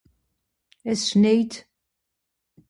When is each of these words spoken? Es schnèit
Es 0.91 1.01
schnèit 1.09 1.53